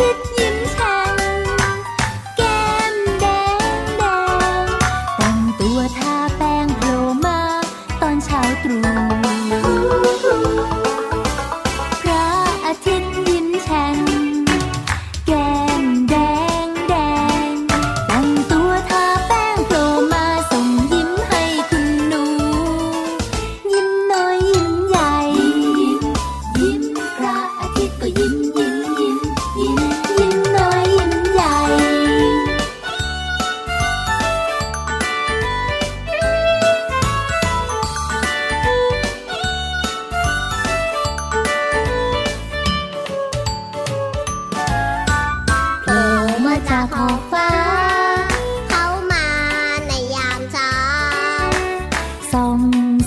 [0.00, 0.29] fit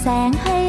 [0.04, 0.63] sáng hay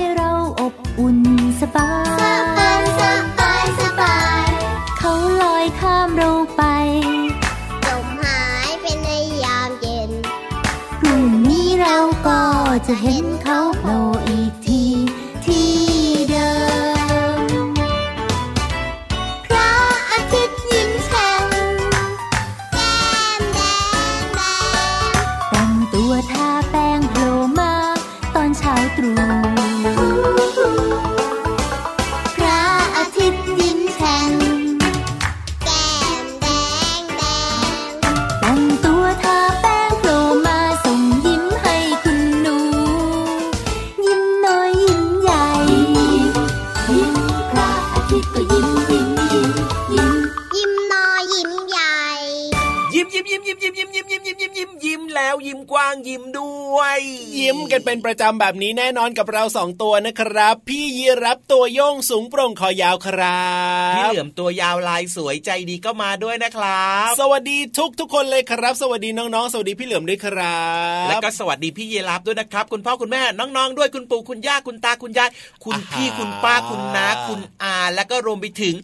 [53.13, 57.01] ยิ้มยิ้มยิ้มยิ้มยิ้มยิ้มยิ้มยิ้มยิ้มยิ้มยิ้มยิ้มแล้วยิ้มกว้างยิ้มด้วย
[57.39, 63.45] ยิ้มกันเป็นประจำแบบนี้แน่นอนกับเราสองตัวนะครับ พี่ยีรับตัวโยงสูงโปร่งคอยาวครั
[63.93, 70.59] บพี่เหลือมตัวยาวลายสวยใจดีก็มาด้วยนะครับ สวัสดีทุกทุกๆคนเลยครับ สวัสดีน้องๆ สวัสดีพี่เหลือมด้วยครั
[71.05, 75.31] บ แล้วก็สวัสดีพี่เยรับด้วยนะครับ คุณพ่อคุณแม่น้องๆ ด้วยคุณปู่คุณย่าคุณตาคุณยาย
[75.65, 78.75] คุณพี่คุณป้าคุณน้าคุณอา แล้วก็รวมไปถึง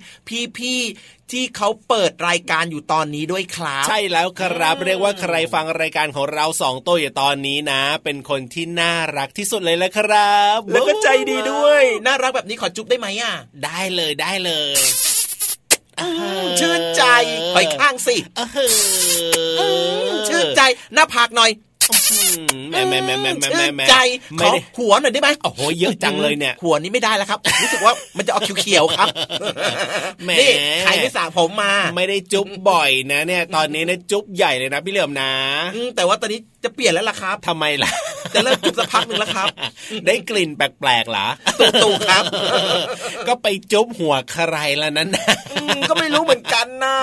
[0.59, 14.81] พี่ๆ ที่เขาเปิดรายการอยู่ตอนนี้ด้วยครับใช่แล้วครับ เรียกว่าใครฟังรายการของเราสองตัวอยู่ตอนนี้นะ เป็นคนที่น่ารักที่สุดเลยแหละครับ แล้วก็ใจดีด้วย น่ารักแบบนี้ขอจุ๊บได้ไหมอะ ได้เลยได้เลย
[16.61, 17.05] ชื่นใจ
[17.55, 19.63] ไปข้างสิเอ
[20.09, 20.63] อชื่นใจ
[20.95, 21.51] หน้าผากหน่อย
[22.71, 23.97] แม่แม่แม่แม่แม่แม่แม่ใจ
[24.41, 29.09] ขอหัวหน่อยได้ไหมโอ้โหเยอะจังเลยเนี่ยหัวนี้ไม่ได้แล้วครับ รู้สึกว่ามันจะออกเขียวๆครับ
[30.25, 30.51] แมนี่
[30.81, 35.31] ใครไม่สระผมมา ไม่ได้จุ๊บบ่อยนะ เนี่ย ตอนนี้เนี่ยจุ๊บใหญ่เลยนะพี่เหลือมนะ
[35.97, 37.91] แต่ว่าตอนนี้จะเปลี่ยนแล้วล่ะครับทำไมล่ะ
[38.35, 39.47] จะเริ่มจุ๊บสักพักหนึ่งแล้วครับ
[40.07, 41.27] ได้กลิ่นแปลกๆหรอ
[41.83, 42.25] ตู่ๆครับ
[43.29, 45.09] ก็ไปจุ๊บหัวใครแล้วนั้น
[45.89, 46.97] ก็ไม่รู้เหมือนกันนะ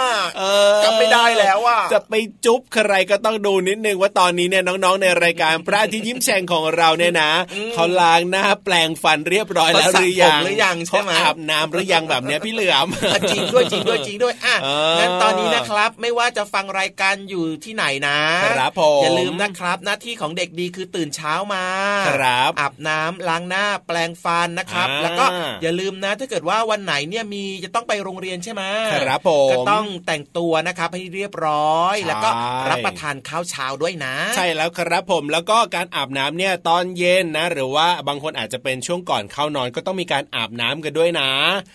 [0.84, 2.13] จำไม่ได้แล้วอะจะไป
[2.45, 7.31] จุ๊บใครก็ต้องดูนิดนึงว่าตอนนี้เนี่ยน้องๆในรายการพระอาทิตย์ยิ้มแฉ่งของเราเนี่ยนะ
[7.73, 18.19] เขาล้างหน้าแปลงฟันเรียบร้อยแล้วหรือยังเขาสระผมหรือยังใช่ไหมเขาอาบน้ำหรือยังแบบเนี้ยพี่เหลือมอะจริงด้วยจริงด้วยจริงด้วยอะเอองั้นตอนนี้นะครับไม่ว่าจะฟังรายการอยู่ที่ไหนนะ
[18.57, 21.65] ครับผมอย่าลืมนะครับ หน้าที่ของเด็กดีคือตื่นเช้ามา
[22.09, 25.25] ครับอาบน้ำล้างหน้าแปลงฟันนะครับอ่าแล้วก็
[25.61, 32.29] อย่าลืมนะ ถ้าเกิดว่าวันไหนเนี่ยมีจะต้องไปโรงเรียนใช่ไหมครับผมก็ต้องแต่งตัวนะครับให้เรียบร้อยใช่แล้วก็
[32.69, 41.30] รับประทานข้าวเช้าด้วยนะ ใช่แล้วครับผมแล้วก็การอาบน้ำเนี่ยตอนเย็นนะ หรือว่าบางคนอาจจะเป็นช่วงก่อนเข้านอนก็ต้องมีการอาบน้ำกันด้วยนะ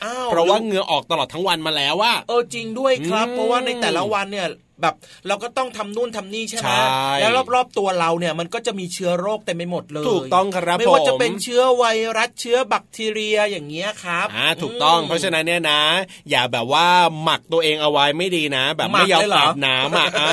[0.05, 4.49] อ้าวเพราะว่าเหงื่อออกตลอดทั้งวันมาแล้วว่าเออจริงด้วยครับอืมเพราะว่าในแต่ละวันเนี่ย
[4.83, 4.95] แบบ
[5.29, 11.85] เราก็ต้องทำนู่นทำนี่ใช่ไหมใช่แล้วรอบๆตัวเราเนี่ยมันก็จะมีเชื้อโรคเต็มไปหมดเลยถูกต้องครับไม่ว่าผมจะเป็นเชื้อไว
[12.19, 15.83] รัสเชื้อแบคทีเรียอย่างเงี้ยครับอ่าถูกต้องมเพราะฉะนั้นเนี่ยนะ
[16.31, 16.87] อย่าแบบว่า
[17.23, 20.33] หมักตัวเองเอาไว้ไม่ดีนะ แบบไม่ยอมหมักเลยเหรออาบน้ำอะอ่า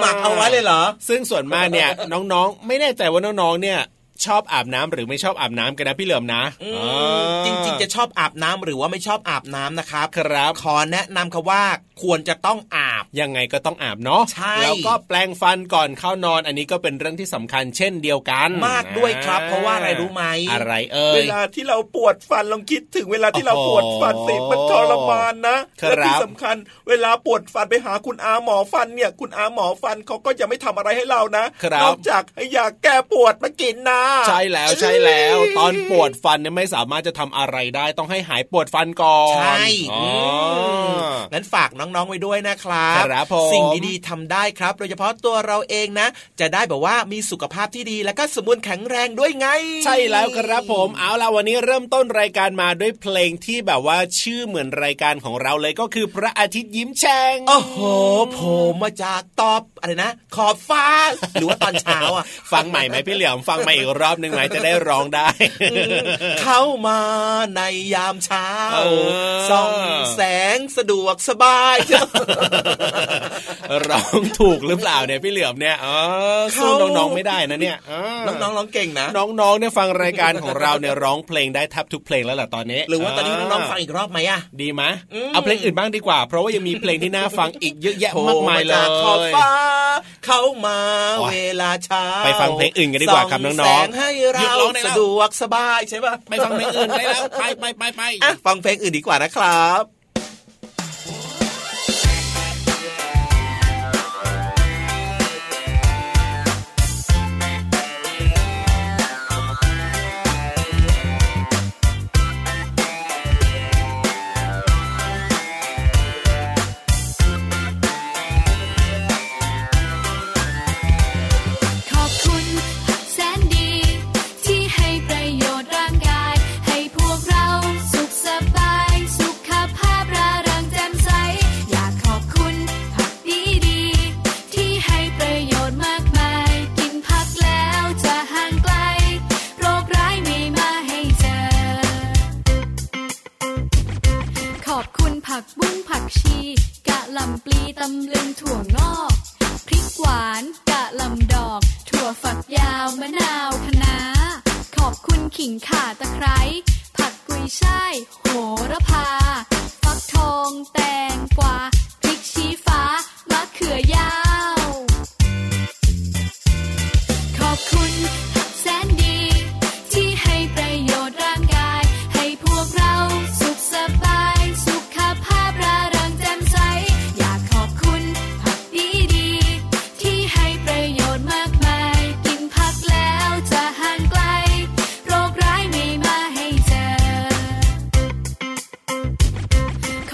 [0.00, 3.80] หมักเอาไว้เลยเหรอ ซึ่งส่วนมากเนี่ยน้องๆ ไม่แน่ใจว่าน้องๆเนี่ย
[4.26, 11.62] ชอบอาบน้ำหรือไม่ชอบอาบน้ำกันนะพี่เหลิมนะอืมอ่าจริงๆ จะชอบอาบน้ำหรือว่าไม่ชอบอาบน้ำนะครับ ครับขอแนะนำคำว่า
[12.02, 26.56] ควรจะต้องอาบ ยังไงก็ต้องอาบเนาะใช่แล้วก็แปลงฟันก่อนเข้านอนอันนี้ก็เป็นเรื่องที่สำคัญเช่นเดียวกัน มากด้วยครับ เพราะว่าอะไรรู้ไหมอะไรเอ่ยเวลาที่เราปวดฟันลองคิดถึงเวลาที่เราปวดฟันสิโอ้โหมันทรมานนะครับและที่สำคัญ
[26.88, 40.04] เวลาปวดฟันไปหาคุณอาหมอฟันเนี่ย คุณอาหมอฟันเขาก็จะไม่ทำอะไรให้เรานะครับนอกจากให้ยาแก้ปวดมากินนะใช่แล้วใช่แล้ว ตอนปวดฟันเนี่ยไม่สามารถจะทำอะไรได้ต้องให้หายปวดฟันก่อนใช่อ๋อ
[41.00, 46.08] มงั้นฝากน้องๆไว้ด้วยนะครับครับผมสิ่งดีๆทำได้ครับ โดยเฉพาะตัวเราเองนะ
[46.40, 49.48] จะได้แบบว่ามีสุขภาพที่ดีแล้วก็สมบูรณ์แข็งแรงด้วยไง
[49.84, 57.76] ใช่แล้วครับผมเอาล่ะวันนี้เริ่มต้นรายการมาด้วยเพลงที่แบบว่าชื่อเหมือนรายการของเราเลยก็คือพระอาทิตย์ยิ้มแฉ่งโอ้โห
[58.32, 60.86] โผล่มาจากตอบอะไรนะ ขอบฟ้า
[61.34, 65.28] หรือว่าตอนเช้าอะ ฟังใหม่ไหมพี่เหลียมฟังมาอีกรอบหนึ่งไหมจะได้ร้องได้
[66.42, 67.00] เข้ามา
[67.56, 67.60] ใน
[67.94, 68.80] ยามเช้าเอ
[69.34, 69.72] อส่อง
[70.14, 70.20] แส
[70.56, 71.76] งสะดวกสบาย
[73.90, 75.86] ร้องถูกหรือเปล่าเนี่ยพี่เหลือมเนี่ยเอ
[76.40, 77.92] อสู้น้องๆไม่ได้นะเนี่ยเอ
[78.32, 84.82] อน้องๆร้องเก่งนะ น้องๆเนี่ยฟังรายการของเราเนี่ยร้องเพลงได้แทบทุกเพลงแล้วแหละตอนนี้ หรือว่าตอนนี้น้องๆฟังอีกรอบไหมอะดีไหม
[85.14, 89.48] อืมเอาเพลงอื่นบ้างดีกว่า เพราะว่ายังมีเพลงที่น่าฟังอีกเยอะแยะมากมายเลโผล่จขอบยฟ้า
[90.26, 90.78] เข้ามา
[91.18, 99.97] โอ้ยเวลาเช้าไปฟังเพลงอื่นกันดีกว่าครับน้องๆส่แสงให้หยุดเราร้องได้แล้วสะดวกสบายใช่ป่ะไปฟังเพลงอื่นได้แล้วไปไปไปไปอะฟังเพลงอื่นดีกว่านะครับ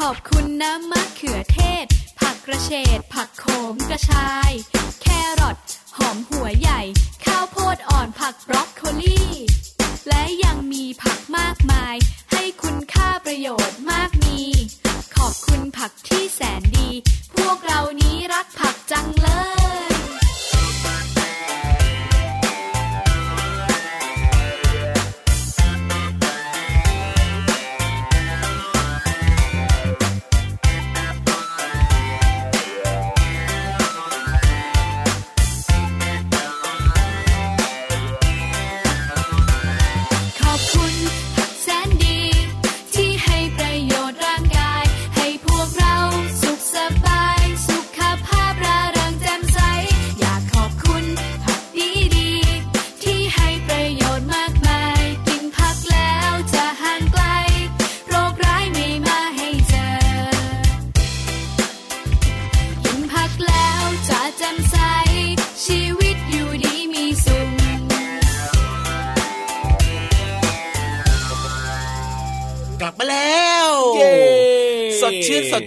[0.09, 1.87] ขอบคุณน้ำมะเขือเทศ
[2.21, 4.51] ผักกระเฉดผักโขมกระชาย
[5.03, 5.07] แค
[5.41, 5.57] รอท
[5.97, 6.81] หอมหัวใหญ่
[7.25, 9.23] ข้าวโพดอ่อนผักบรอกโคลี
[10.09, 11.97] และยังมีผักมากมาย
[12.33, 14.41] ให้คุณค่าประโยชน์มากมี
[15.17, 16.91] ขอบคุณผักที่แสนดี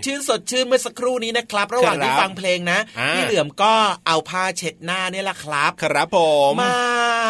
[0.07, 3.73] ชื่นสดชื่นเมื่อสักครู่นี้นะครับ ระหว่างที่ครับฟังเพลงนะอ่าพี่เหลือมก็
[4.07, 6.17] เอาผ้าเช็ดหน้าเนี่ยแหละครับ ครับผ
[6.51, 6.73] มมา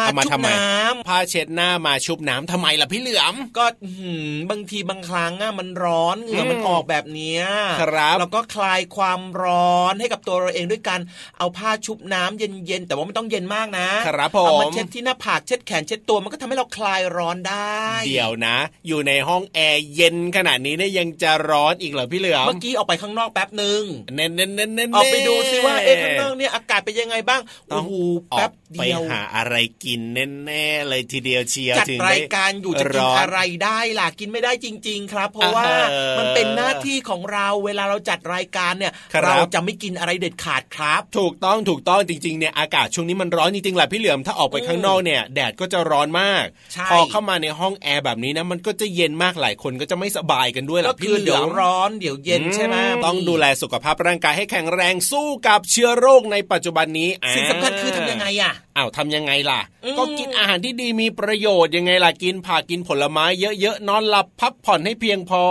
[0.04, 7.42] เอามาชุบทำไมน้ำผ้าเช็ดหน้ามาชุบน้ำทำไมล่ะพี่เหลือมก็อื้อหือบางทีบางครั้งอะมันร้อนเหงื่อมันอืมออกแบบเนี้ย
[7.82, 11.00] ครับแล้วก็คลายความร้อนให้กับตัวเราเองด้วยการ
[11.38, 18.56] เอาผ้าชุบน้ำเย็นๆแต่ว่าไม่ต้องเย็นมากนะครับผมเอามาเช็ดที่หน้าผากเช็ดแขนเช็ดตัวมันก็ทำให้เราคลายร้อนได้ เดี๋ยวนะ
[18.86, 23.82] อยู่ในห้องแอร์เย็นขนาดนี้เนี่ยยังจะร้อนอีกเหรอพี่เหลือมเมื่อกี้ออกไปข้างนอกแป๊บหนึ่ง
[24.16, 27.40] เน้นเน้นเน้นเน้นออกไปดูซิว่าเอ๊ะข้างนอกเนี่ยอากาศเป็นยังไงบ้าง
[27.72, 27.92] ต้โอ้องโห
[28.32, 30.00] ออแป๊กบไปเดียวหาอะไรกิน
[30.44, 63.24] แน่ๆเลยทีเดียวเชียวจัดถึงรายการอยู่จะกินร้อะไรได้ล่ะกินไม่ได้จริง ๆ ครับ เพราะว่าเออมันเป็นหน้าที่ของเราเวลาเราจัดรายการเนี่ยครับเราจะไม่กินอะไรเด็ดขาดครับ ถูกต้องถูกต้องจริงๆเนี่ยอากาศช่วงนี้มันร้อนจริงๆแหละพี่เหลือมถ้าออกไปข้างนอกเนี่ยแดดก็จะร้อนมากใช่พอเข้ามาในห้องแอร์แบบนี้นะมันก็จะเย็นมากหลายคนก็จะไม่สบายกันด้วยแหก็ละพี่คือเหลืเดี๋ยอวมร้อนเดี๋ยวเย็นใช่ไหมต้องดูแลสุขภาพร่างกายให้แข็งแรงสู้กับเชื้อโรคในปัจจุบันนี้สิ่งสำคัญคือทำยังไงอะอ้าวทำยังไงล่ะอืมก็กินอาหารที่ดีมีประโยชน์ยังไงล่ะกินผักกินผลไม้
[63.60, 65.44] เยอะๆนอนหลับพักผ่อนให้เพียงพอ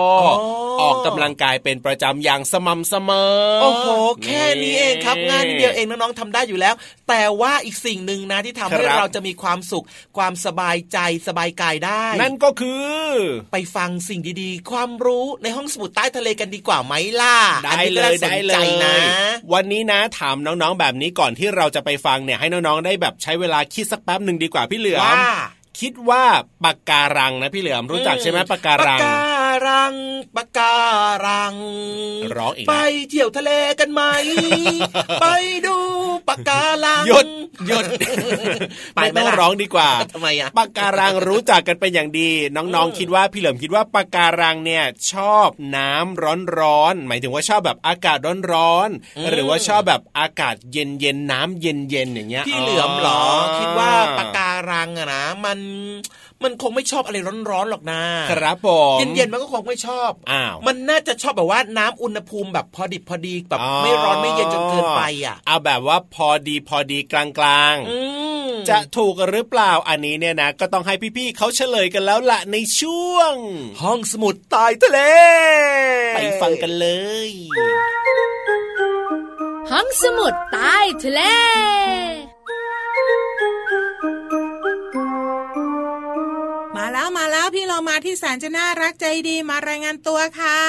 [0.82, 3.88] ออกกำลังกายเป็นประจำอย่างสม่ำเสมอ โอ้โห
[4.26, 6.76] แค่นี้เองครับงานนิดเดียวเองน้องๆทำได้อยู่แล้ว
[7.10, 9.86] แต่ว่าอีกสิ่งหนึ่งนะที่ทำให้ครับเราจะมีความสุข
[10.18, 13.06] ความสบายใจสบายกายได้ นั่นก็คือ
[13.52, 18.96] ไปฟังสิ่งดีๆ ความรู้ในห้องสมุดใต้ทะเลกันดีกว่าไหมล่ะได้อันนี้เลก็ยน่าสนได้เลใจยนะ
[19.54, 25.16] วันนี้นะถามน้องๆแบบนี้ก่อนที่เราจะไปฟังเนี่ยให้น้องๆได้แบบใช้เวลาคิดสักแป๊บหนึ่งดีกว่าพี่เหลือมว่า
[25.80, 26.24] คิดว่า
[26.64, 29.94] ปากการังนะพี่เหลือมรู้จักใช่ไหมปากการังปากกา รัง
[30.36, 30.76] ปากกา
[31.26, 31.56] รัง
[32.38, 32.76] ร้องอีกแล้วไป
[33.10, 34.02] เที่ยวทะเลกันไหม
[35.22, 35.26] ไป
[35.66, 35.78] ดู
[36.30, 37.28] ปากการังหยุด
[37.68, 37.86] หยุด
[38.96, 53.24] ไปไม่ไหมต้องล่ะร้องดีกว่าทำไมอะปากการังรู้จักกันเป็นอย่างดี น้องๆคิดว่าพี่เหลิมคิดว่าปากการังเนี่ยชอบน้ำร้อนๆหมายถึงว่าชอบแบบอากาศร้อนอืมๆหรือว่าชอบแบบอากาศเย็นๆน้ำเย็นๆอย่างเงี้ยพี่เหลือมเหรอ
[53.58, 55.60] คิดว่าปากการังอะนะมัน
[56.44, 57.18] มันคงไม่ชอบอะไร
[57.50, 58.02] ร้อนๆหรอกนะ
[58.32, 67.98] ครับผมเย็นๆมันก็คงไม่ชอบอ้าวมันน่าจะชอบแบบว่าน้ำอุณหภูมิแบบพอดิบพอดีแบบไม่ร้อนไม่เย็นจนเกินไปอะเอาแบบว่าพอดีพอดีกลางๆอื
[68.48, 73.36] มจะถูกหรือเปล่าอันนี้เนี่ยนะ ก็ต้องให้พี่ๆเขาเฉลยกันแล้วล่ะในช่วง
[73.82, 75.00] ห้องสมุดใต้ทะเล
[76.16, 76.88] ไปฟังกันเล
[77.28, 77.30] ย
[79.72, 81.22] ห้องสมุดใต้ทะเล
[87.56, 90.60] พี่เรามาที่แสนจะน่ารักใจดีมารายงานตัวค่ะ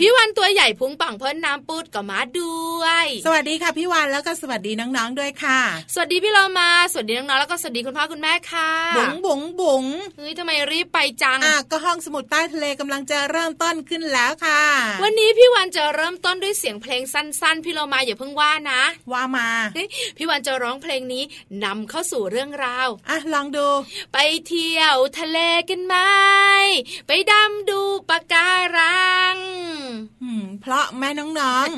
[0.00, 5.60] พี่วันตัวใหญ่พุงป่องพ้นน้ำปูดก็มาด้วย สวัสดีค่ะพี่วานแล้วก็สวัสดีน้องๆด้วยค่ะ
[5.94, 9.84] สวัสดีพี่เรามาสวัสดีน้องๆแล้วก็สวัสดีคุณพ่อคุณแม่ค่ะบุ๋งบุ๋งบุ๋ง
[10.16, 14.62] เฮ้ยทำไมรีบไปจังอะก็ห้องสมุดใต้ทะเลกำลังจะเริ่มต้นขึ้นแล้วค่ะ
[15.02, 21.22] วันนี้พี่วันจะเริ่มต้นด้วยเสียงเพลงสั้น ๆ พี่เรามาอย่าเพิ่งว่านะ ว่ามาเฮ้ยพี่วันจะร้องเพลงนี้
[21.64, 23.66] นำเข้าสู่เรื่องราวอะลองดู
[24.12, 24.18] ไป
[24.48, 25.38] เที่ยวทะเล
[25.70, 25.94] กันไหม
[27.06, 29.15] ไปดำดูปะการัง
[30.68, 31.68] เพราะแม่น้อง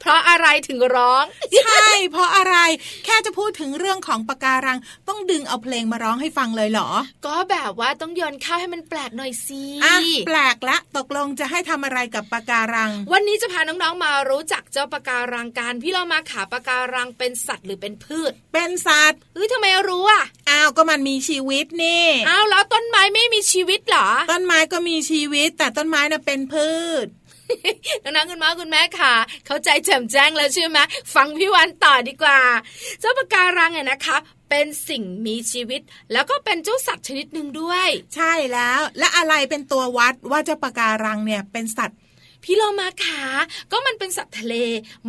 [0.00, 2.56] เพราะอะไรถึงร้องๆใช่ เพราะอะไร
[3.04, 6.90] แค่จะพูดถึงเรื่องของปะการัง ต้องดึงเอาเพลงมาร้องให้ฟังเลยเหรอ
[7.26, 9.96] ก็แบบว่าต้องโยนข้าวให้มันแปลกหน่อยสิอะ
[10.26, 26.68] แปลกละ ตกลงจะให้ทำอะไรกับปะการัง วันนี้จะพาน้องๆมารู้จักเจ้าปะการังกันพี่เรามาขาปะการังเป็นสัตว์หรือเป็นพืช เป็นสัตว์เฮ้ยทำไมรู้อะอ้าวก็มันมีชีวิตนี่อ้าวแล้วต้นไม้ไม่มีชีวิตเหรอ ต้นไม้ก็มีชีวิตแต่ต้นไม้น่ะเป็นพื
[27.04, 27.06] ช
[28.02, 29.14] น้องๆคุณพ่อคุณแม่ค่ะ
[29.46, 30.78] เข้าใจแจ่มแจ้งแล้วใช่ไหม
[31.14, 32.40] ฟังพี่วันต่อดีกว่า
[33.00, 34.16] เจ้าปะการังเนี่ยนะคะ
[34.50, 35.80] เป็นสิ่งมีชีวิต
[36.12, 41.98] แล้วก็เป็นเจ้าสัตว์ชนิดหนึ่งด้วย ใช่แล้ว และอะไรเป็นตัววัดว่าเจ้าปะการังเนี่ยเป็นสัตว์
[42.44, 43.22] พี่โลมาขา
[43.72, 44.54] ก็มันเป็นสัตว์ทะเล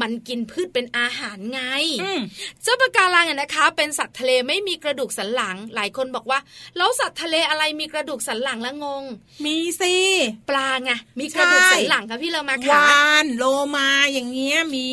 [0.01, 1.61] มันกินพืชเป็นอาหารไง
[2.03, 2.21] อืม
[2.63, 6.39] เจ้าปะการังเนี่ยนะคะ เป็นสัตว์ทะเลไม่มีกระดูกสันหลัง หลายคนบอกว่า
[6.77, 9.03] แล้วสัตว์ทะเลอะไรมีกระดูกสันหลังละงง
[9.45, 9.95] มีสิ
[10.49, 13.43] ปลาไงมีกระดูกสันหลังค่ะพี่โลมาขาวานโล
[13.75, 14.89] มาอย่างเงี้ยมี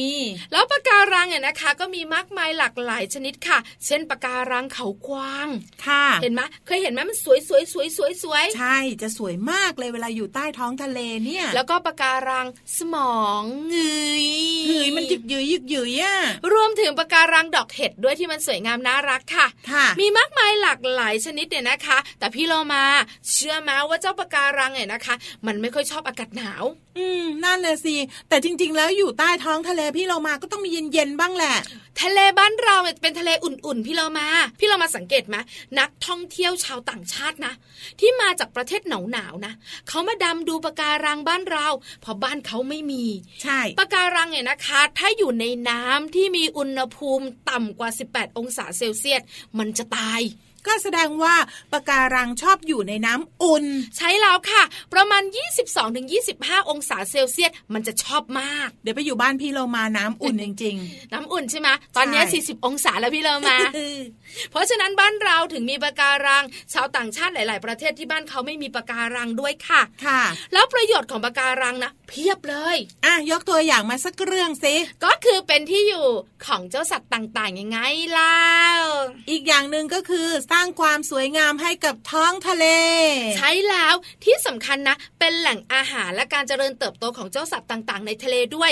[0.53, 5.49] แล้วปะการังเนี่ยนะคะ ก็มีมากมายหลากหลายชนิดค่ะ เช่นปะการังเขากวาง
[5.87, 12.45] ค่ะ เห็นไหมเคยเห็นไหมมันสวยสวยสวยสวยสวยใช่จะสวยมากเลยเวลาอยู่ใต้ท้องทะเลเนี่ย แล้วก็ปะการัง
[12.77, 13.77] สมองเง
[14.23, 14.27] ย
[14.67, 16.17] เฮ้ยมันหยึกหยืยหยึกหยืยอะ
[16.53, 22.85] รวมถึงปะการังดอกเห็ดด้วยที่มันสวยงามน่ารักค่ะค่ะมีมากมายหลากหลายชนิดเนี่ยนะคะ แต่พี่โลมา
[23.33, 25.15] เชื่อไหมว่าเจ้าปะการังเนี่ยนะคะ
[25.47, 26.65] มันไม่ค่อยชอบอากาศหนาว
[26.99, 27.95] อืมนั่นเลยสิ
[28.29, 31.57] แต่จริง ๆ แล้วอยู่ใต้ท้องทะเลพี่เรามาก็ต้องมีเย็นๆบ้างแหละ
[32.03, 34.29] ทะเลบ้านเราเนี่ยเป็นทะเลอุ่นๆ พี่เรามา
[34.59, 35.37] พี่เรามาสังเกตไหม
[35.79, 37.55] นักท่องเที่ยวชาวต่างชาตินะ
[38.01, 39.53] ที่มาจากประเทศหนาวๆนะ
[39.89, 41.69] เขามาดำดูปะการังบ้านเรา
[42.01, 43.05] เพราะบ้านเขาไม่มี
[43.43, 49.23] ใช่ปะการังเนี่ยนะคะ ถ้าอยู่ในน้ำที่มีอุณหภูมิต่ำกว่า 18 องศาเซลเซียส
[49.59, 50.21] มันจะตาย
[50.69, 51.35] ก็แสดงว่า
[51.73, 53.65] ปะการังชอบอยู่ในน้ำอุ่น
[53.97, 55.23] ใช้แล้วค่ะ ประมาณ
[55.97, 60.77] 22-25 องศาเซลเซียสมันจะชอบมาก เดี๋ยวไปอยู่บ้านพี่เรามาน้ำอุ่นจริง
[61.13, 70.23] น้ำอุ่นใช่ไหมตอนเนี้ยใช่40 องศาแล้วพี่เรามาๆเพราะฉะนั้นบ้านเราถึงมีปะการัง ชาวต่างชาติหลาย ๆ ประเทศที่บ้านเขาไม่มีปะการังด้วยค่ะค่ะ
[70.53, 76.07] แล้วประโยชน์ของปะการังนะเพียบเลยอะยกตัวอย่างมาสักเรื่องสิก็คือเป็นที่อยู่
[76.47, 77.79] ของเจ้าสัตว์ต่าง ๆ ยังไง
[78.13, 78.47] เล่า
[79.31, 82.67] อีกอย่างหนึ่งก็คือสร้างความสวยงามให้กับท้องทะเล
[83.37, 88.71] ใช้แล้วที่สำคัญนะ เป็นแหล่งอาหารและการเจริญเติบโตของเจ้าสัตว์ต่าง ๆ ในทะเลด้วย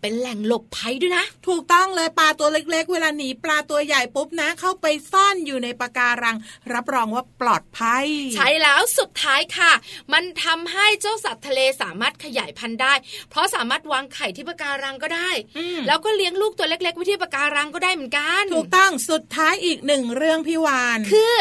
[0.00, 6.36] เป็นแหล่งหลบภัยด้วยนะ ถูกต้องเลยปลาตัวเล็ก ๆ เวลาหนีปลาตัวใหญ่ปุ๊บนะ เข้าไปซ่อนอยู่ในปะการัง
[6.72, 9.72] รับรองว่าปลอดภัย ใช้แล้วสุดท้ายค่ะ
[10.12, 12.94] มันทำให้เจ้าสัตว์ทะเลสามารถขยายพันธุ์ได้
[13.30, 21.34] เพราะสามารถวางไข่ที่ปะการังก็ได้อืมแล้วก็เลี้ยงลูกตัวเล็กๆไว้ที่ปะการังก็ได้เหมือนกัน ถูกต้องสุดท้ายอีกหนึ่งเรื่องพี่วานคือ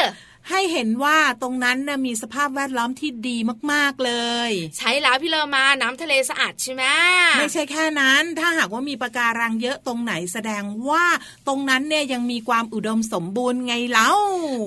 [0.50, 3.38] ให้เห็นว่าตรงนั้นนะมีสภาพแวดล้อมที่ดี
[3.72, 4.14] มากๆเล
[4.50, 6.84] ย ใช้แล้วพี่เลอมาน้ำทะเลสะอาดใช่ไหม
[7.40, 11.06] ไม่ใช่แค่นั้น ถ้าหากว่ามีปะการังเยอะตรงไหนแสดงว่า
[11.48, 14.10] ตรงนั้นเนี่ยยังมีความอุดมสมบูรณ์ไงเล่า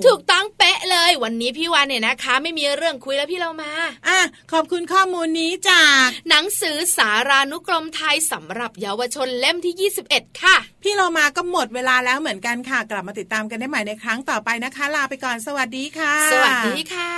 [0.05, 3.71] ถูกต้องเป๊ะเลยวันนี้พี่วานเนี่ยนะคะ ไม่มีเรื่องคุยแล้วพี่เรามา
[4.07, 4.19] อะ
[4.51, 17.13] ขอบคุณข้อมูลนี้จาก หนังสือสารานุกรมไทยสำหรับเยาวชนเล่มที่ 21 ค่ะ พี่เรามาก็หมดเวลาแล้วเหมือนกันค่ะ กลับมาติดตามกันได้ใหม่ในครั้งต่อไปนะคะ ลาไปก่อนสวัสดีดีค่ะ สวัสดีค่ะ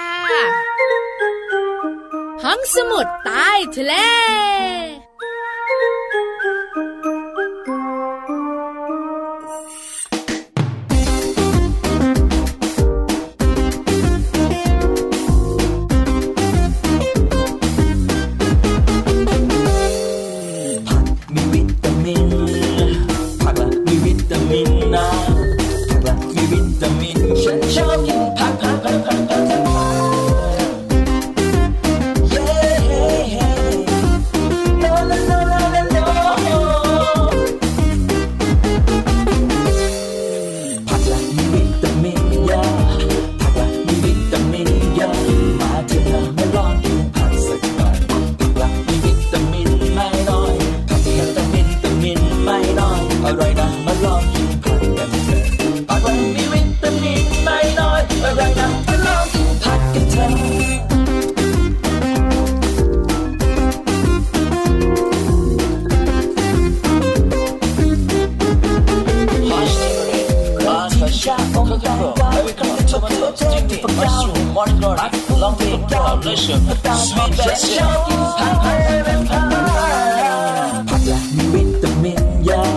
[2.43, 3.93] ห้องสมุดใต้ทะเล
[80.89, 82.69] ผักละมีวิตามินเยอะ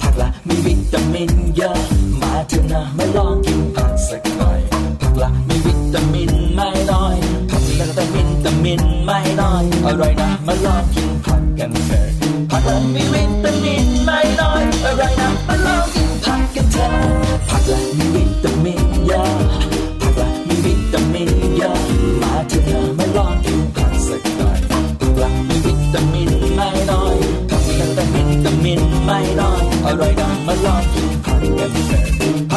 [0.00, 1.78] ผักละมีวิตามินเยอะ
[2.22, 4.60] มาเถอะนะมาลองกินผักสักหน่อย
[5.00, 7.16] ผักละมีวิตามินไม่น้อย
[7.50, 12.06] ผักละแต่วิตามินไม่น้อยอร่อยนะมาลองกินผักกันเถอะ
[12.50, 13.25] ผักละมีวิ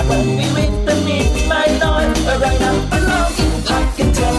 [0.10, 4.38] ผักละมีวิตามินไม่น้อยอร่อยนะมาลองกินผักกันเถอะ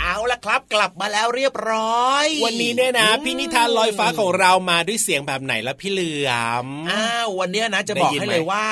[0.00, 6.30] เอาละครับกลับมาแล้วเรียบร้อย วันนี้เนี่ยนะพี่นิทานลอยฟ้าของเรามาด้วยเสียงแบบไหนละพี่เหลือ
[6.64, 8.66] มอ้าววันเนี้ยนะจะได้บอกยินให้ไหมเลยว่า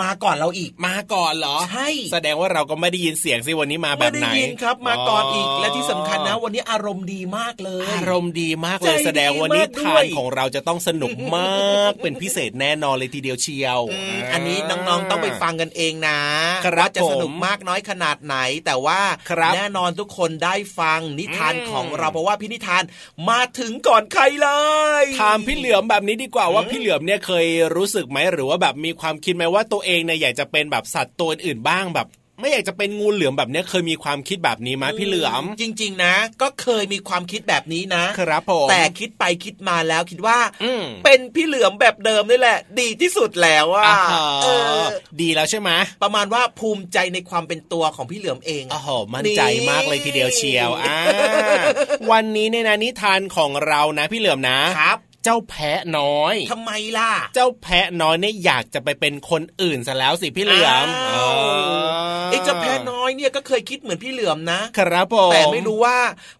[0.00, 16.18] มาก่อนเราอีกมาก่อนเหรอใช่แสดงว่าเราก็ไม่ได้ยินเสียงสิวันนี้มาแบบไหนม่ด้ยินครับ มาก่อนอีกและที่สำคัญนะ วันนี้อารมณ์ดีมากเลย อารมณ์ดีมากเลยใจดีแสดงวันนี้มากด้วยทานของเราจะต้องสนุกมากเป็นพิเศษแน่นอนเลยทีเดียวเชียวอืมอันนี้น้องๆต้องไปฟังกันเองนะ
[16.66, 22.82] ครับว่าจะสนุกผมมากน้อยขนาดไหน แต่ว่าครับแน่นอนทุกคนได้ฟังนิทานอืมของเราเพราะว่าพี่นิทาน
[23.28, 24.50] มาถึงก่อนใครเล
[25.02, 27.46] ยถามพี่เหลือมแบบนี้ดีกว่าว่าพี่เหลือมเนี่ยเคย
[27.76, 32.08] รู้สึกไหมหรือว่าแบบมีความคิดไหมว่าตัวเองเนี่ยอยากจะเป็นแบบสัตว์ตัวอื่นๆบ้างแบบ
[32.40, 44.48] ไม่อยากจะเป็นงูเหลือมแบบเนี้ยเคยมีความคิดแบบนี้ไหมพี่เหลือม จริง ๆ นะ ก็เคยมีความคิดแบบนี้นะครับผมแต่คิดไปคิดมาแล้วคิดว่าอืมเป็นพี่เหลือมแบบเดิมนี่แหละ ดีที่สุดแล้วอะอ่าฮะเอ
[44.80, 44.84] อ
[45.20, 45.70] ดีแล้วใช่ไหม
[46.02, 50.98] ประมาณว่าภูมิใจในความเป็นตัวของพี่เหลือมเองโอ้อะโหมั่นใจมากเลยทีเดียวเชียวอ่า
[52.10, 61.50] วันนี้เนี่ยนะนิทานของเรานะพี่เหลือมนะครับ เจ้าแพะน้อยทำไมล่ะ เจ้าแพะน้อยเนี่ยอยากจะไปเป็นคนอื่นซะแล้วสิพี่เหลือมอ้าวเอ
[62.22, 65.96] อไอ้เจ้าแพะน้อยเนี่ยก็เคยคิดเหมือนพี่เหลือมนะครับผมแต่ไม่รู้ว่า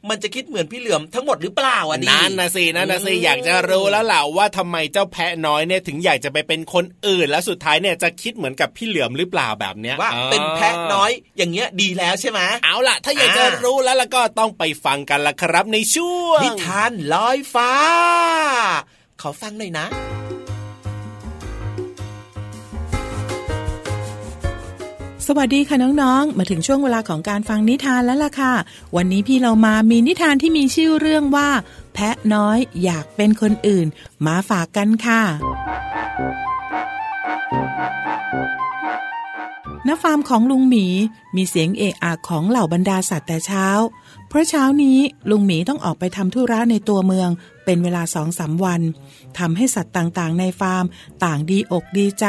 [0.08, 17.72] มันจะคิดเหมือนพี่เหลือมทั้งหมดหรือเปล่าอะดินั่นนะสินั่นนะสิอืมอยากจะรู้แล้วล่ะว่าทำไมเจ้าแพะน้อยเนี่ยถึงอยากจะไปเป็นคนอื่น แล้วสุดท้ายเนี่ยจะคิดเหมือนกับพี่เหลือมหรือเปล่าแบบเนี้ยว่าเป็นแพะน้อยอย่างเงี้ยดีแล้วใช่ไหมเอาล่ะ ถ้าอยากจะอ่ารู้แล้วแล้วก็ต้องไปฟังกันละครับในช่วงนิทานลอยฟ้า
[18.75, 18.75] ข
[19.28, 19.86] อฟังหน่อยนะ
[25.26, 28.54] สวัสดีค่ะน้องๆ มาถึงช่วงเวลาของการฟังนิทานแล้วล่ะค่ะ
[28.96, 31.48] วันนี้พี่เรามามีนิทานที่มีชื่อเรื่องว่า
[31.94, 33.86] แพะน้อยอยากเป็นคนอื่น
[34.26, 35.22] มาฝากกันค่ะ
[39.86, 40.86] ณฟาร์มของลุงหมี
[41.36, 43.66] มีเสียงเอะอะของเหล่าบรรดาสัตว์แต่เช้า
[44.28, 44.98] เพราะเช้านี้
[45.30, 47.30] ลุงหมีต้องออกไปทำธุระในตัวเมือง
[47.64, 48.80] เป็นเวลาสองสามวัน
[49.38, 50.84] ทำให้สัตว์ต่างๆ ในฟาร์ม
[51.24, 52.26] ต่างดีอกดีใจ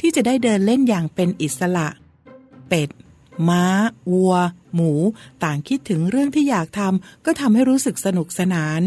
[0.00, 1.88] ที่จะได้เดินเล่นอย่างเป็นอิสระ
[2.68, 2.88] เป็ด
[3.48, 3.64] ม้า
[4.12, 4.34] วัว
[4.74, 4.92] หมู
[5.44, 8.80] ต่างคิดถึงเรื่องที่อยากทำก็ทำให้รู้สึกสนุกสนาน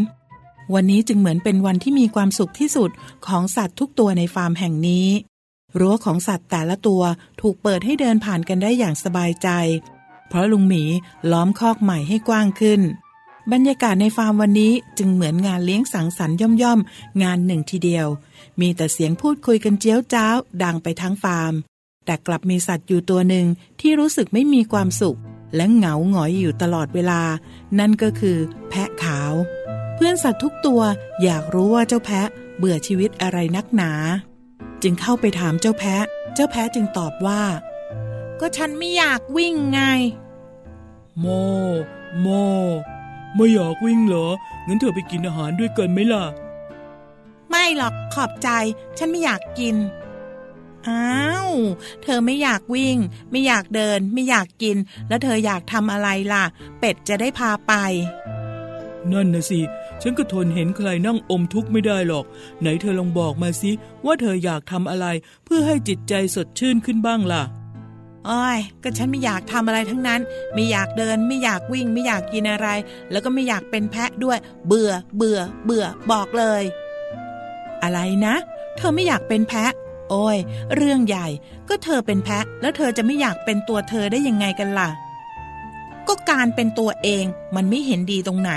[0.73, 2.89] วันนี้จึงเหมือนเป็นวันที่มีความสุขที่สุด
[3.27, 5.07] ของสัตว์ทุกตัวในฟาร์มแห่งนี้
[5.79, 7.01] รั้วของสัตว์แต่ละตัว
[7.41, 9.49] ถูกเปิดให้เดินผ่านกันได้อย่างสบายใจ
[10.31, 10.83] เพราะลุงหมี
[11.31, 12.81] ล้อมคอกใหม่ให้กว้างขึ้น
[13.51, 18.07] บรรยากาศในฟาร์มวันนี้จึงเหมือนงานเลี้ยงสังสรรค์ย่อมๆ งานหนึ่งทีเดียว
[18.59, 21.53] มีแต่เสียงพูดคุยกันเจี๊ยวจ้าวดังไปทั้งฟาร์ม
[22.05, 23.45] แต่กลับมีสัตว์อยู่ตัวหนึ่ง
[23.79, 25.17] ที่รู้สึกไม่มีความสุข
[25.55, 27.21] และเหงาหงอยอยู่ตลอดเวลา
[27.79, 28.37] นั่นก็คือ
[28.69, 29.33] แพะขาว
[29.95, 30.81] เพื่อนสัตว์ทุกตัว
[31.23, 33.91] อยากรู้ว่าเจ้าแพะเบื่อชีวิตอะไรนักหนา
[34.83, 37.41] จึงเข้าไปถามเจ้าแพะ เจ้าแพะจึงตอบว่า
[38.39, 39.81] ก็ฉันไม่อยากวิ่งไง
[41.19, 41.25] โม
[42.21, 42.27] โม
[43.35, 44.27] ไม่อยากวิ่งเหรอ
[44.67, 46.25] งั้นเธอไปกินอาหารด้วยกันไหมล่ะ
[47.49, 48.49] ไม่หรอกขอบใจ
[48.97, 49.75] ฉันไม่อยากกิน
[50.87, 51.51] อ้าว
[52.03, 52.97] เธอไม่อยากวิ่ง
[53.31, 56.43] ไม่อยากเดิน ไม่อยากกิน แล้วเธออยากทำอะไรล่ะ
[56.79, 57.73] เป็ดจะได้พาไป
[59.11, 59.59] นั่นนะสิ
[60.01, 62.25] ฉันก็ทนเห็นใครนั่งอมทุกข์ไม่ได้หรอก
[62.61, 63.71] ไหนเธอลองบอกมาสิ
[64.05, 65.07] ว่าเธออยากทำอะไร
[65.45, 67.43] เพื่อให้จิตใจสดชื่นขึ้นบ้างล่ะ
[68.29, 70.21] อ้อยก็ฉันไม่อยากทำอะไรทั้งนั้น
[70.53, 72.67] ไม่อยากเดิน ไม่อยากวิ่ง ไม่อยากกินอะไร
[73.11, 76.63] แล้วก็ไม่อยากเป็นแพะด้วย เบื่อ เบื่อ เบื่อ บอกเลย
[77.83, 78.35] อะไรนะ
[78.77, 79.71] เธอไม่อยากเป็นแพะ
[80.09, 80.37] โอ้ย
[80.75, 81.27] เรื่องใหญ่
[81.69, 84.89] ก็เธอเป็นแพะ แล้วเธอจะไม่อยากเป็นตัวเธอได้ยังไงกันล่ะ
[86.07, 88.51] ก็การเป็นตัวเองมันไม่เห็นดีตรงไหน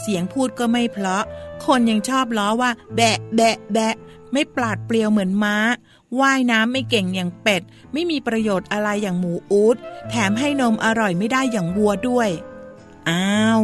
[0.00, 1.24] เสียงพูดก็ไม่เพราะ
[1.66, 3.94] คนยังชอบล้อว่า แบะ แบะ แบะ
[4.32, 5.56] ไม่ปราดเปรียวเหมือนม้า
[6.20, 9.76] ว่ายน้ำไม่เก่งอย่างเป็ด ไม่มีประโยชน์อะไรอย่างหมูอูด
[10.10, 12.28] แถมให้นมอร่อยไม่ได้อย่างวัวด้วย
[13.08, 13.62] อ้าว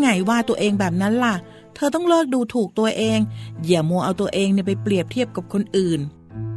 [0.00, 1.36] ไงว่าตัวเองแบบนั้นล่ะ
[1.74, 3.18] เธอต้องเลิกดูถูกตัวเอง
[3.66, 6.00] อย่ามัวเอาตัวเองเนี่ยไปเปรียบเทียบกับคนอื่น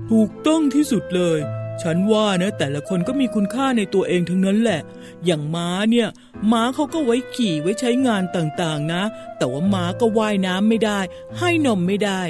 [0.10, 1.40] ถูกต้องที่สุดเลย
[1.82, 4.82] ฉันว่านะ แต่ละคนก็มีคุณค่าในตัวเองทั้งนั้นแหละ
[5.26, 6.08] อย่างม้าเนี่ย
[6.52, 9.04] ม้าเขาก็ไว้ขี่ไว้ใช้งานต่างๆนะ
[9.38, 11.00] แต่ว่าม้าก็ว่ายน้ำไม่ได้
[11.40, 12.22] ให้นมไม่ได้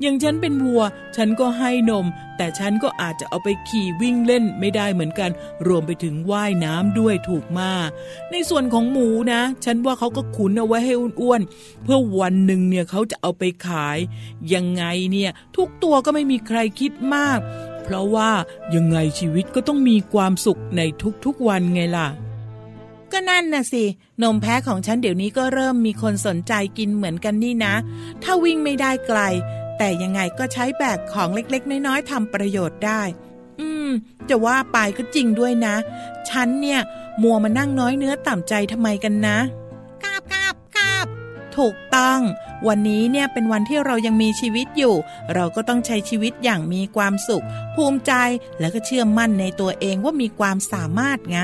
[0.00, 0.82] อย่างฉันเป็นวัว
[1.16, 2.06] ฉันก็ให้นม
[2.36, 5.30] แต่ฉันก็อาจจะเอาไปขี่วิ่งเล่นไม่ได้เหมือนกัน
[5.66, 7.88] รวมไปถึงว่ายน้ำด้วยถูกมาก
[8.30, 13.98] ในส่วนของหมูนะ ฉันว่าเขาก็ขุนเอาไว้ให้อ้วนๆ เพื่อวันหนึ่งเนี่ยเขาจะเอาไปขาย
[14.54, 17.38] ยังไงเนี่ยทุกตัวก็ไม่มีใครคิดมาก
[17.84, 18.30] เพราะว่า
[18.74, 20.80] ยังไงชีวิตก็ต้องมีความสุขใน
[21.24, 22.08] ทุกๆวันไงล่ะ
[23.12, 23.84] ก็นั่นน่ะสิ
[24.22, 27.74] นมแพะของฉันเดี๋ยวนี้ก็เริ่มมีคนสนใจกินเหมือนกันนี่นะ
[28.22, 29.20] ถ้าวิ่งไม่ได้ไกล
[29.78, 33.02] แต่ยังไงก็ใช้แบกของเล็กๆ น้อยๆทำประโยชน์ได้
[33.60, 33.90] อืม
[34.28, 35.76] จะว่าไปก็จริงด้วยนะ
[36.28, 36.80] ฉันเนี่ย
[37.22, 39.38] มัวมานั่งน้อยเนื้อต่ำใจทำไมกันนะ
[40.02, 41.06] กาบกาบกาบ
[41.56, 42.20] ถูกต้อง
[42.68, 44.94] วันนี้เนี่ยเป็นวันที่เรายังมีชีวิตอยู่
[45.34, 48.12] เราก็ต้องใช้ชีวิตอย่างมีความสุข ภูมิใจ
[48.60, 51.40] แล้วก็เชื่อมั่นในตัวเองว่ามีความสามารถไง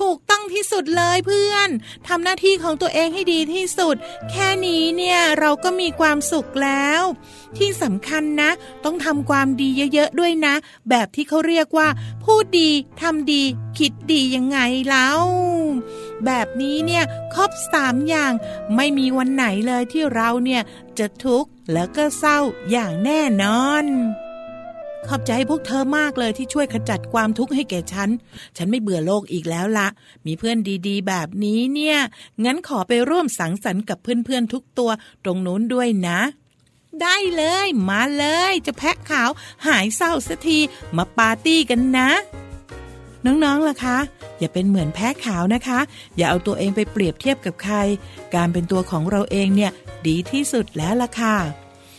[0.00, 1.68] ถูกต้อง ที่สุดเลยเพื่อน
[2.08, 3.96] ทำหน้าที่ของตัวเองให้ดีที่สุด
[4.30, 7.02] แค่นี้เนี่ยเราก็มีความสุขแล้ว
[7.56, 8.50] ที่สำคัญนะ
[8.84, 10.54] ต้องทำความดีเยอะๆด้วยนะ
[10.90, 11.88] แบบที่เขาเรียกว่า
[12.24, 12.70] พูดดี
[13.02, 13.42] ทำดี
[13.78, 14.58] คิดดียังไง
[14.90, 15.20] แล้ว
[16.24, 18.32] แบบนี้เนี่ยครบสามอย่าง
[18.76, 20.62] ไม่มีวันไหนเลยที่เราเนี่ย
[20.98, 22.38] จะทุกข์แล้วก็เศร้า
[22.70, 23.84] อย่างแน่นอน
[25.08, 28.08] ขอบใจพวกเธอมากเลยที่ช่วยขจัดความทุกข์ให้แก่ฉัน
[28.56, 29.88] ฉันไม่เบื่อโลกอีกแล้วละ
[30.26, 30.56] มีเพื่อน
[30.88, 31.98] ดีๆ แบบนี้เนี่ย
[32.44, 34.90] งั้นขอไปร่วมสังสรรค์กับเพื่อนๆทุกตัว
[35.24, 36.20] ตรงนู้นด้วยนะ
[37.02, 39.30] ได้เลย มาเลยจะแพะขาว
[39.66, 40.58] หายเศร้าสักที
[40.96, 42.10] มาปาร์ตี้กันนะ
[43.26, 43.98] น้องๆล่ะคะ
[44.38, 45.80] อย่าเป็นเหมือนแพะขาวนะคะ
[46.16, 47.76] อย่าเอาตัวเองไปเปรียบเทียบกับใคร
[48.34, 49.72] การเป็นตัวของเราเองเนี่ย
[50.06, 51.36] ดีที่สุดแล้วล่ะค่ะ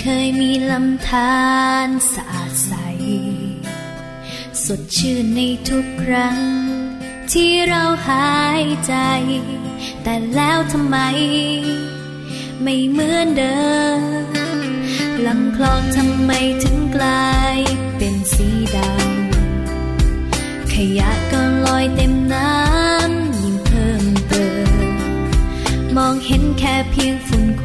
[0.00, 1.36] เคยมีลำธา
[1.86, 2.72] รสะอาดใส
[4.64, 6.38] สดชื่นในทุกครั้ง
[7.32, 8.94] ที่เราหายใจ
[10.02, 10.96] แต่แล้วทำไม
[12.62, 13.66] ไม่เหมือนเดิ
[13.98, 14.00] ม
[15.26, 16.32] ลำคลองทำไม
[16.62, 17.58] ถึงกลาย
[17.96, 24.70] เป็นสีดำขยะก็ลอยเต็มน้ำยิ่งเพิ่มเติม
[25.96, 27.45] มองเห็นแค่เพียงฝุ่น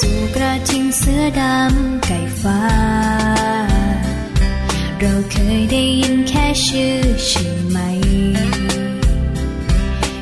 [0.08, 2.62] ู่กระทิงเสือดำไก่ฟ้า
[5.00, 7.78] เราเคยได้ยินแค่ชื่อใช่ไหม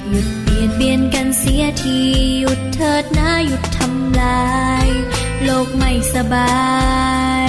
[0.09, 1.99] หยุดเบียดเบียนกันเสียที
[2.41, 4.55] หยุดเถิดนะหยุดทำลา
[4.87, 4.89] ย
[5.45, 6.55] โลกไม่สบา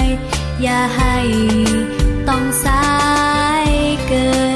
[0.00, 0.02] ย
[0.62, 1.16] อย่าให้
[2.28, 2.86] ต้องสา
[3.66, 3.70] ย
[4.06, 4.55] เกิน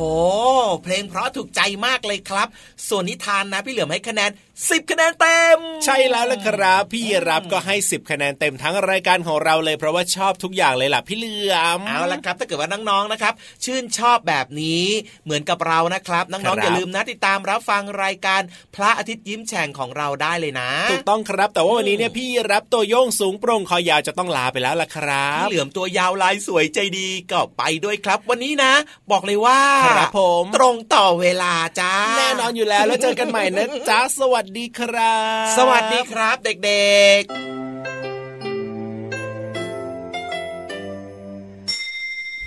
[0.82, 2.48] เพลงเพราะถูกใจมากเลยครับ
[2.88, 4.30] ส่วนนิทานนะพี่เหลือมให้คะแนน
[4.60, 14.84] 10 คะแนนเต็ม ใช่แล้วละครับ พี่รับก็ให้ 10 คะแนนเต็มทั้งรายการของเราเลยเพราะว่าชอบทุกอย่างเลยล่ะพี่เหลือมเอาละครับถ้าเกิดว่าน้องๆนะครับ ชื่นชอบแบบนี้
[15.24, 18.40] เหมือนกับเรานะครับ น้ครัองบๆอย่าลืมนะติดตามรับฟังรายการ
[18.76, 28.72] พระอาทิตย์ยิ้มแฉ่งของเราได้เลยนะถูกต้องครับ แต่ว่าวันนี้เนี่ยพี่รับตัวโยงสูงโปร่งคอยาวจะต้องลาไปแล้วล่ะครับพี่เหลือมตัวยาวลายสวยใจดีก็ไปด้วยครับ วันนี้นะ
[29.10, 37.56] บอกเลยว่าครับผม ตรงต่อเวลาจ้า แน่นอนอยู่แล้วแล้วเจอกันใหม่นะจ๊ะสวัสดีครับ สวัสดีครับ เด็กๆ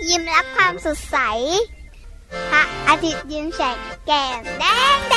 [0.10, 1.18] ยิ้มรับความสดใส
[2.52, 4.64] พระอาทิตย์ยิ้มแฉกแก้มแด
[4.96, 5.16] งแด